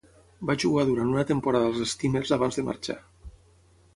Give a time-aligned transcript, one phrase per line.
[0.49, 2.99] Va jugar durant una temporada als Steamers abans de marxar.